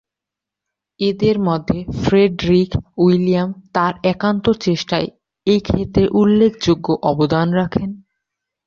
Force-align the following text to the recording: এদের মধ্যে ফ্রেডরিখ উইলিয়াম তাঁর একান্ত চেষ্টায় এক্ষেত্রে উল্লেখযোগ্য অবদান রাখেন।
এদের 0.99 1.35
মধ্যে 1.39 1.77
ফ্রেডরিখ 2.01 2.69
উইলিয়াম 2.97 3.49
তাঁর 3.73 3.93
একান্ত 4.03 4.45
চেষ্টায় 4.65 5.07
এক্ষেত্রে 5.47 6.03
উল্লেখযোগ্য 6.19 6.87
অবদান 7.03 7.47
রাখেন। 7.53 7.89